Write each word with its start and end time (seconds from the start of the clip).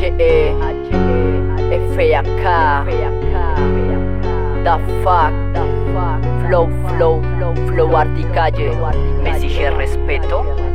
H-E, 0.00 0.56
F-A-K, 1.92 2.44
The 4.64 4.78
fuck, 5.04 5.34
flow, 6.48 6.66
flow, 6.88 7.20
flow, 7.68 7.88
articalle, 7.94 8.70
me 9.22 9.30
exige 9.30 9.68
respeto. 9.70 10.69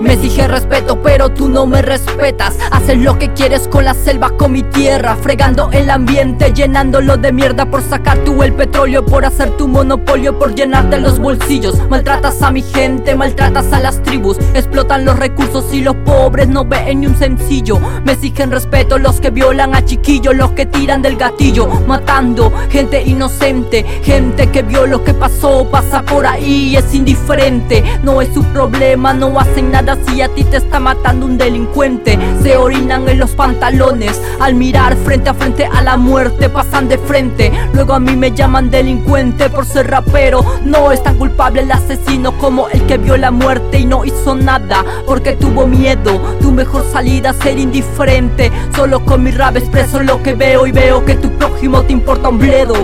Me 0.00 0.14
exige 0.14 0.48
respeto, 0.48 1.00
pero 1.02 1.28
tú 1.28 1.48
no 1.48 1.66
me 1.66 1.82
respetas. 1.82 2.56
Haces 2.70 2.98
lo 2.98 3.18
que 3.18 3.32
quieres 3.34 3.68
con 3.68 3.84
la 3.84 3.92
selva, 3.92 4.30
con 4.30 4.52
mi 4.52 4.62
tierra. 4.62 5.16
Fregando 5.16 5.70
el 5.72 5.90
ambiente, 5.90 6.52
llenándolo 6.54 7.18
de 7.18 7.32
mierda 7.32 7.66
por 7.66 7.82
sacar 7.82 8.18
tú 8.24 8.42
el 8.42 8.54
petróleo, 8.54 9.04
por 9.04 9.26
hacer 9.26 9.50
tu 9.58 9.68
monopolio, 9.68 10.38
por 10.38 10.54
llenarte 10.54 10.98
los 10.98 11.18
bolsillos. 11.18 11.78
Maltratas 11.90 12.40
a 12.40 12.50
mi 12.50 12.62
gente, 12.62 13.14
maltratas 13.14 13.72
a 13.72 13.80
las 13.80 14.02
tribus. 14.02 14.38
Explotan 14.54 15.04
los 15.04 15.18
recursos 15.18 15.72
y 15.72 15.82
los 15.82 15.96
pobres 15.96 16.48
no 16.48 16.64
ven 16.64 17.00
ni 17.00 17.06
un 17.06 17.16
sencillo. 17.16 17.78
Me 18.04 18.12
exigen 18.12 18.50
respeto 18.50 18.98
los 18.98 19.20
que 19.20 19.30
violan 19.30 19.74
a 19.74 19.84
chiquillos, 19.84 20.34
los 20.34 20.52
que 20.52 20.64
tiran 20.64 21.02
del 21.02 21.16
gatillo, 21.16 21.66
matando 21.86 22.50
gente 22.70 23.02
inocente. 23.02 23.84
Gente 24.02 24.48
que 24.48 24.62
vio 24.62 24.86
lo 24.86 25.04
que 25.04 25.12
pasó, 25.12 25.68
pasa 25.70 26.02
por 26.02 26.26
ahí, 26.26 26.74
es 26.74 26.94
indiferente. 26.94 27.84
No 28.02 28.22
es 28.22 28.32
su 28.32 28.42
problema, 28.44 29.12
no 29.12 29.38
hacen 29.38 29.70
nada 29.70 29.89
si 30.06 30.22
a 30.22 30.28
ti 30.28 30.44
te 30.44 30.58
está 30.58 30.78
matando 30.78 31.26
un 31.26 31.38
delincuente. 31.38 32.18
Se 32.42 32.56
orinan 32.56 33.08
en 33.08 33.18
los 33.18 33.32
pantalones 33.32 34.20
al 34.40 34.54
mirar 34.54 34.96
frente 34.96 35.30
a 35.30 35.34
frente 35.34 35.64
a 35.66 35.82
la 35.82 35.96
muerte, 35.96 36.48
pasan 36.48 36.88
de 36.88 36.98
frente. 36.98 37.52
Luego 37.72 37.94
a 37.94 38.00
mí 38.00 38.16
me 38.16 38.32
llaman 38.32 38.70
delincuente 38.70 39.48
por 39.50 39.66
ser 39.66 39.90
rapero. 39.90 40.44
No 40.64 40.92
es 40.92 41.02
tan 41.02 41.16
culpable 41.16 41.62
el 41.62 41.72
asesino 41.72 42.36
como 42.38 42.68
el 42.68 42.86
que 42.86 42.98
vio 42.98 43.16
la 43.16 43.30
muerte 43.30 43.78
y 43.78 43.86
no 43.86 44.04
hizo 44.04 44.34
nada 44.34 44.84
porque 45.06 45.32
tuvo 45.32 45.66
miedo. 45.66 46.20
Tu 46.40 46.52
mejor 46.52 46.84
salida 46.90 47.32
ser 47.32 47.58
indiferente. 47.58 48.50
Solo 48.74 49.04
con 49.04 49.22
mi 49.22 49.30
rap 49.30 49.56
expreso 49.56 50.00
lo 50.02 50.22
que 50.22 50.34
veo 50.34 50.66
y 50.66 50.72
veo 50.72 51.04
que 51.04 51.14
tu 51.14 51.30
prójimo 51.30 51.82
te 51.82 51.92
importa 51.92 52.28
un 52.28 52.38
bledo. 52.38 52.74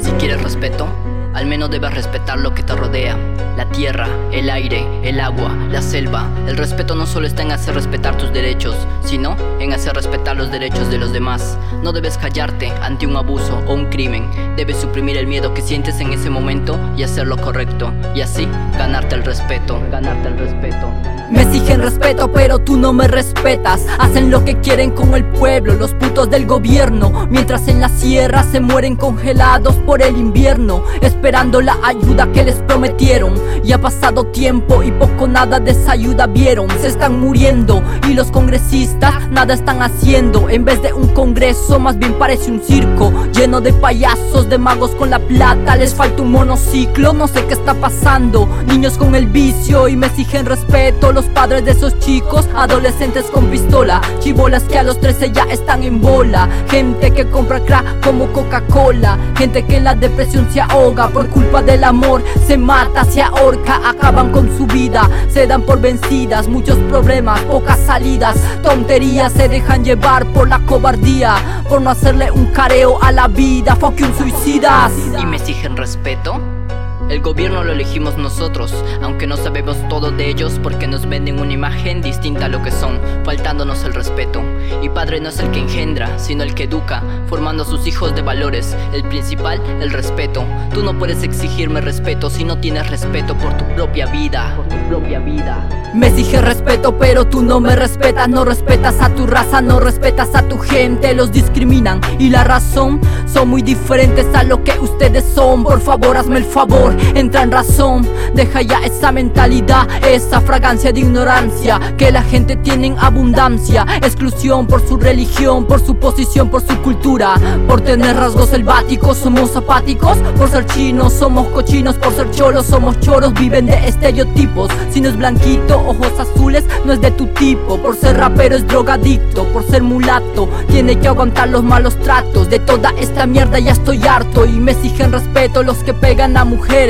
Si 0.00 0.10
quieres 0.12 0.42
respeto, 0.42 0.86
al 1.34 1.46
menos 1.46 1.70
debes 1.70 1.94
respetar 1.94 2.38
lo 2.38 2.54
que 2.54 2.62
te 2.62 2.74
rodea. 2.74 3.16
La 3.56 3.66
tierra, 3.66 4.08
el 4.32 4.50
aire, 4.50 4.86
el 5.02 5.20
agua, 5.20 5.54
la 5.70 5.82
selva. 5.82 6.28
El 6.46 6.56
respeto 6.56 6.94
no 6.94 7.06
solo 7.06 7.26
está 7.26 7.42
en 7.42 7.52
hacer 7.52 7.74
respetar 7.74 8.16
tus 8.16 8.32
derechos, 8.32 8.76
sino 9.04 9.36
en 9.60 9.72
hacer 9.72 9.94
respetar 9.94 10.36
los 10.36 10.50
derechos 10.50 10.90
de 10.90 10.98
los 10.98 11.12
demás. 11.12 11.58
No 11.82 11.92
debes 11.92 12.18
callarte 12.18 12.72
ante 12.82 13.06
un 13.06 13.16
abuso 13.16 13.62
o 13.66 13.74
un 13.74 13.86
crimen. 13.86 14.28
Debes 14.56 14.78
suprimir 14.78 15.16
el 15.16 15.26
miedo 15.26 15.54
que 15.54 15.62
sientes 15.62 16.00
en 16.00 16.12
ese 16.12 16.30
momento 16.30 16.78
hacer 17.12 17.26
lo 17.26 17.36
correcto. 17.36 17.92
Y 18.14 18.22
así 18.22 18.48
ganarte 18.78 19.14
el 19.14 19.24
respeto. 19.24 19.78
Ganarte 19.90 20.28
el 20.28 20.38
respeto. 20.38 20.88
Me 21.32 21.42
exigen 21.42 21.80
respeto, 21.80 22.30
pero 22.30 22.58
tú 22.58 22.76
no 22.76 22.92
me 22.92 23.08
respetas. 23.08 23.86
Hacen 23.98 24.30
lo 24.30 24.44
que 24.44 24.58
quieren 24.60 24.90
con 24.90 25.14
el 25.14 25.24
pueblo, 25.24 25.74
los 25.74 25.94
putos 25.94 26.28
del 26.28 26.44
gobierno. 26.44 27.26
Mientras 27.30 27.68
en 27.68 27.80
la 27.80 27.88
sierra 27.88 28.42
se 28.42 28.60
mueren 28.60 28.96
congelados 28.96 29.76
por 29.76 30.02
el 30.02 30.18
invierno, 30.18 30.84
esperando 31.00 31.62
la 31.62 31.78
ayuda 31.82 32.30
que 32.32 32.44
les 32.44 32.56
prometieron. 32.56 33.32
Y 33.64 33.72
ha 33.72 33.80
pasado 33.80 34.24
tiempo 34.24 34.82
y 34.82 34.90
poco 34.90 35.26
nada 35.26 35.58
de 35.58 35.70
esa 35.70 35.92
ayuda 35.92 36.26
vieron. 36.26 36.68
Se 36.80 36.88
están 36.88 37.18
muriendo 37.18 37.82
y 38.06 38.12
los 38.12 38.30
congresistas 38.30 39.26
nada 39.30 39.54
están 39.54 39.80
haciendo. 39.80 40.50
En 40.50 40.66
vez 40.66 40.82
de 40.82 40.92
un 40.92 41.08
congreso, 41.08 41.78
más 41.78 41.98
bien 41.98 42.12
parece 42.18 42.50
un 42.50 42.60
circo 42.60 43.10
lleno 43.32 43.62
de 43.62 43.72
payasos, 43.72 44.50
de 44.50 44.58
magos 44.58 44.90
con 44.90 45.08
la 45.08 45.18
plata. 45.18 45.76
Les 45.76 45.94
falta 45.94 46.20
un 46.20 46.32
monociclo, 46.32 47.01
no 47.10 47.26
sé 47.26 47.44
qué 47.46 47.54
está 47.54 47.74
pasando. 47.74 48.48
Niños 48.66 48.96
con 48.96 49.16
el 49.16 49.26
vicio 49.26 49.88
y 49.88 49.96
me 49.96 50.06
exigen 50.06 50.46
respeto. 50.46 51.12
Padres 51.34 51.64
de 51.64 51.72
esos 51.72 51.98
chicos, 51.98 52.48
adolescentes 52.54 53.26
con 53.26 53.46
pistola, 53.46 54.00
chibolas 54.20 54.64
que 54.64 54.78
a 54.78 54.82
los 54.82 55.00
13 55.00 55.32
ya 55.32 55.44
están 55.44 55.82
en 55.82 56.00
bola, 56.00 56.48
gente 56.68 57.10
que 57.10 57.28
compra 57.28 57.60
crack 57.60 58.04
como 58.04 58.32
Coca-Cola, 58.32 59.18
gente 59.36 59.64
que 59.64 59.78
en 59.78 59.84
la 59.84 59.94
depresión 59.94 60.48
se 60.52 60.60
ahoga 60.60 61.08
por 61.08 61.28
culpa 61.28 61.62
del 61.62 61.84
amor, 61.84 62.22
se 62.46 62.58
mata, 62.58 63.04
se 63.04 63.22
ahorca, 63.22 63.80
acaban 63.88 64.30
con 64.30 64.56
su 64.56 64.66
vida, 64.66 65.08
se 65.28 65.46
dan 65.46 65.62
por 65.62 65.80
vencidas, 65.80 66.48
muchos 66.48 66.78
problemas, 66.88 67.40
pocas 67.42 67.78
salidas, 67.80 68.36
tonterías, 68.62 69.32
se 69.32 69.48
dejan 69.48 69.84
llevar 69.84 70.26
por 70.26 70.48
la 70.48 70.60
cobardía, 70.60 71.62
por 71.68 71.82
no 71.82 71.90
hacerle 71.90 72.30
un 72.30 72.46
careo 72.46 73.02
a 73.02 73.10
la 73.10 73.28
vida, 73.28 73.74
fuck 73.76 74.00
un 74.00 74.16
suicidas. 74.16 74.92
¿Y 75.18 75.26
me 75.26 75.36
exigen 75.36 75.76
respeto? 75.76 76.61
El 77.08 77.20
gobierno 77.20 77.62
lo 77.62 77.72
elegimos 77.72 78.16
nosotros, 78.16 78.72
aunque 79.02 79.26
no 79.26 79.36
sabemos 79.36 79.76
todo 79.88 80.10
de 80.10 80.28
ellos 80.28 80.58
porque 80.62 80.86
nos 80.86 81.06
venden 81.06 81.40
una 81.40 81.52
imagen 81.52 82.00
distinta 82.00 82.46
a 82.46 82.48
lo 82.48 82.62
que 82.62 82.70
son, 82.70 82.98
faltándonos 83.24 83.84
el 83.84 83.92
respeto. 83.92 84.42
Y 84.82 84.88
padre 84.88 85.20
no 85.20 85.28
es 85.28 85.38
el 85.38 85.50
que 85.50 85.60
engendra, 85.60 86.18
sino 86.18 86.42
el 86.42 86.54
que 86.54 86.64
educa, 86.64 87.02
formando 87.28 87.64
a 87.64 87.66
sus 87.66 87.86
hijos 87.86 88.14
de 88.14 88.22
valores. 88.22 88.76
El 88.94 89.04
principal, 89.04 89.60
el 89.80 89.90
respeto. 89.90 90.44
Tú 90.72 90.82
no 90.82 90.98
puedes 90.98 91.22
exigirme 91.22 91.80
respeto 91.80 92.30
si 92.30 92.44
no 92.44 92.58
tienes 92.58 92.88
respeto 92.88 93.36
por 93.36 93.56
tu 93.56 93.64
propia 93.74 94.06
vida. 94.06 94.54
Por 94.56 94.68
tu 94.68 94.88
propia 94.88 95.18
vida. 95.18 95.68
Me 95.94 96.06
exige 96.06 96.40
respeto, 96.40 96.96
pero 96.96 97.26
tú 97.26 97.42
no 97.42 97.60
me 97.60 97.76
respetas, 97.76 98.28
no 98.28 98.46
respetas 98.46 99.00
a 99.00 99.10
tu 99.10 99.26
raza, 99.26 99.60
no 99.60 99.78
respetas 99.78 100.34
a 100.34 100.48
tu 100.48 100.58
gente, 100.58 101.14
los 101.14 101.30
discriminan. 101.30 102.00
Y 102.18 102.30
la 102.30 102.44
razón 102.44 103.00
son 103.26 103.50
muy 103.50 103.60
diferentes 103.60 104.26
a 104.34 104.42
lo 104.42 104.64
que 104.64 104.78
ustedes 104.80 105.24
son. 105.34 105.64
Por 105.64 105.80
favor, 105.82 106.16
hazme 106.16 106.38
el 106.38 106.44
favor 106.44 106.91
entra 107.14 107.42
en 107.42 107.52
razón. 107.52 108.08
Deja 108.34 108.62
ya 108.62 108.78
esa 108.84 109.12
mentalidad, 109.12 109.86
esa 110.04 110.40
fragancia 110.40 110.92
de 110.92 111.00
ignorancia 111.00 111.80
que 111.96 112.10
la 112.10 112.22
gente 112.22 112.56
tiene 112.56 112.88
en 112.88 112.98
abundancia. 112.98 113.86
Exclusión 114.02 114.66
por 114.66 114.86
su 114.86 114.96
religión, 114.96 115.66
por 115.66 115.84
su 115.84 115.96
posición, 115.96 116.50
por 116.50 116.62
su 116.66 116.80
cultura. 116.82 117.34
Por 117.68 117.80
tener 117.80 118.16
rasgos 118.16 118.50
selváticos, 118.50 119.18
somos 119.18 119.54
apáticos. 119.56 120.18
Por 120.36 120.48
ser 120.48 120.66
chinos, 120.66 121.12
somos 121.12 121.48
cochinos. 121.48 121.96
Por 121.96 122.14
ser 122.14 122.30
cholos, 122.30 122.66
somos 122.66 122.98
choros. 123.00 123.34
Viven 123.34 123.66
de 123.66 123.88
estereotipos. 123.88 124.70
Si 124.90 125.00
no 125.00 125.08
es 125.08 125.16
blanquito, 125.16 125.78
ojos 125.80 126.12
azules, 126.18 126.64
no 126.84 126.92
es 126.92 127.00
de 127.00 127.10
tu 127.10 127.26
tipo. 127.28 127.78
Por 127.78 127.96
ser 127.96 128.16
rapero, 128.16 128.56
es 128.56 128.66
drogadicto. 128.66 129.44
Por 129.52 129.64
ser 129.64 129.82
mulato, 129.82 130.48
tiene 130.68 130.98
que 130.98 131.08
aguantar 131.08 131.48
los 131.48 131.62
malos 131.62 131.96
tratos. 132.00 132.48
De 132.48 132.58
toda 132.58 132.90
esta 132.98 133.26
mierda 133.26 133.58
ya 133.58 133.72
estoy 133.72 134.06
harto 134.06 134.46
y 134.46 134.52
me 134.52 134.72
exigen 134.72 135.12
respeto 135.12 135.62
los 135.62 135.78
que 135.78 135.94
pegan 135.94 136.36
a 136.36 136.44
mujeres. 136.44 136.81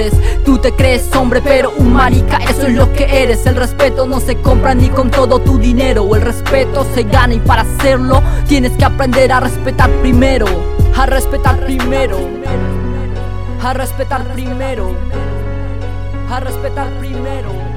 Tú 0.43 0.57
te 0.57 0.73
crees 0.73 1.15
hombre, 1.15 1.43
pero 1.43 1.71
un 1.77 1.93
marica, 1.93 2.39
eso 2.49 2.67
es 2.67 2.75
lo 2.75 2.91
que 2.95 3.23
eres. 3.23 3.45
El 3.45 3.57
respeto 3.57 4.07
no 4.07 4.21
se 4.21 4.37
compra 4.37 4.75
ni 4.75 4.89
con 4.89 5.11
todo 5.11 5.39
tu 5.39 5.59
dinero. 5.59 6.17
El 6.17 6.23
respeto 6.23 6.87
se 6.95 7.03
gana 7.03 7.35
y 7.35 7.41
para 7.41 7.63
hacerlo 7.63 8.23
tienes 8.49 8.73
que 8.73 8.87
aprender 8.87 9.31
a 9.33 9.41
respetar 9.41 9.91
primero. 10.01 10.47
A 10.97 11.05
respetar 11.05 11.61
primero. 11.61 12.17
A 13.63 13.75
respetar 13.75 14.25
primero. 14.33 14.91
A 14.91 14.95
respetar 14.95 14.95
primero. 14.95 14.97
A 16.31 16.41
respetar 16.41 16.89
primero. 16.99 17.72